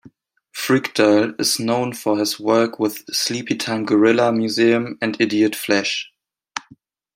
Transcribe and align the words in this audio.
Frykdahl 0.51 1.39
is 1.39 1.59
known 1.59 1.93
for 1.93 2.17
his 2.17 2.39
work 2.39 2.79
with 2.79 3.05
Sleepytime 3.13 3.85
Gorilla 3.85 4.33
Museum 4.33 4.97
and 4.99 5.15
Idiot 5.21 5.55
Flesh. 5.55 6.11